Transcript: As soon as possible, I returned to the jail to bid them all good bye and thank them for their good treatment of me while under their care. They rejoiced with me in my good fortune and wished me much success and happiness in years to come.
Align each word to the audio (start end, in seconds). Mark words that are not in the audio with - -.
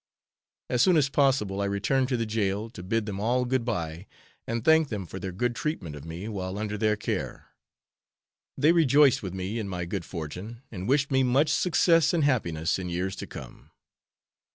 As 0.67 0.81
soon 0.81 0.97
as 0.97 1.09
possible, 1.09 1.61
I 1.61 1.65
returned 1.65 2.07
to 2.07 2.17
the 2.17 2.25
jail 2.25 2.71
to 2.71 2.81
bid 2.81 3.05
them 3.05 3.19
all 3.19 3.45
good 3.45 3.63
bye 3.63 4.07
and 4.47 4.65
thank 4.65 4.89
them 4.89 5.05
for 5.05 5.19
their 5.19 5.31
good 5.31 5.55
treatment 5.55 5.95
of 5.95 6.05
me 6.05 6.27
while 6.27 6.57
under 6.57 6.75
their 6.75 6.95
care. 6.95 7.49
They 8.57 8.71
rejoiced 8.71 9.21
with 9.21 9.35
me 9.35 9.59
in 9.59 9.69
my 9.69 9.85
good 9.85 10.03
fortune 10.03 10.63
and 10.71 10.89
wished 10.89 11.11
me 11.11 11.21
much 11.21 11.49
success 11.49 12.15
and 12.15 12.23
happiness 12.23 12.79
in 12.79 12.89
years 12.89 13.15
to 13.17 13.27
come. 13.27 13.69